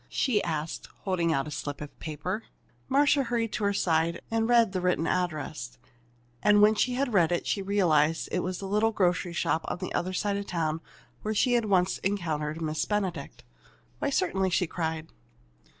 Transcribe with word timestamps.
she 0.09 0.43
asked, 0.43 0.87
holding 1.01 1.31
out 1.31 1.47
a 1.47 1.51
slip 1.51 1.79
of 1.79 1.99
paper. 1.99 2.45
Marcia 2.89 3.21
hurried 3.21 3.53
to 3.53 3.63
her 3.63 3.71
side 3.71 4.19
and 4.31 4.49
read 4.49 4.71
the 4.71 4.81
written 4.81 5.05
address. 5.05 5.77
And 6.41 6.59
when 6.59 6.73
she 6.73 6.95
had 6.95 7.13
read 7.13 7.31
it, 7.31 7.45
she 7.45 7.61
realized 7.61 8.25
that 8.25 8.37
it 8.37 8.39
was 8.39 8.57
the 8.57 8.65
little 8.65 8.91
grocery 8.91 9.33
shop 9.33 9.63
on 9.67 9.77
the 9.77 9.93
other 9.93 10.13
side 10.13 10.37
of 10.37 10.47
town 10.47 10.81
where 11.21 11.35
she 11.35 11.53
had 11.53 11.65
once 11.65 11.99
encountered 11.99 12.63
Miss 12.63 12.83
Benedict. 12.85 13.43
"Why, 13.99 14.09
certainly!" 14.09 14.49
she 14.49 14.65
cried. 14.65 15.07